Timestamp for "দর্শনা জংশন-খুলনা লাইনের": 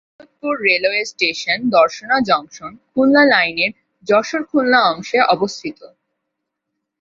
1.69-3.71